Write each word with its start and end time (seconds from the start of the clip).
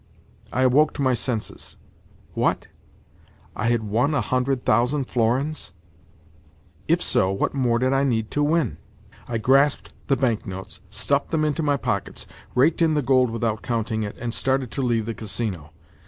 I 0.51 0.63
awoke 0.63 0.93
to 0.93 1.01
my 1.03 1.13
senses. 1.13 1.77
What? 2.33 2.65
I 3.55 3.67
had 3.67 3.83
won 3.83 4.15
a 4.15 4.21
hundred 4.21 4.65
thousand 4.65 5.03
florins? 5.03 5.73
If 6.87 7.03
so, 7.03 7.31
what 7.31 7.53
more 7.53 7.77
did 7.77 7.93
I 7.93 8.03
need 8.03 8.31
to 8.31 8.41
win? 8.41 8.77
I 9.27 9.37
grasped 9.37 9.91
the 10.07 10.17
banknotes, 10.17 10.81
stuffed 10.89 11.29
them 11.29 11.45
into 11.45 11.61
my 11.61 11.77
pockets, 11.77 12.25
raked 12.55 12.81
in 12.81 12.95
the 12.95 13.03
gold 13.03 13.29
without 13.29 13.61
counting 13.61 14.01
it, 14.01 14.17
and 14.17 14.33
started 14.33 14.71
to 14.71 14.81
leave 14.81 15.05
the 15.05 15.13
Casino. 15.13 15.69